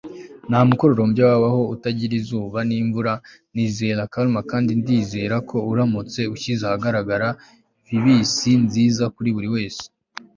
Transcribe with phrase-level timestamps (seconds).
[0.49, 3.13] nta mukororombya wabaho utagira izuba n'imvura.
[3.53, 7.27] nizera karma, kandi ndizera ko uramutse ushyize ahagaragara
[7.87, 9.83] vibisi nziza kuri buri wese